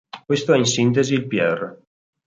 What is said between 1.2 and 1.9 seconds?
Pr.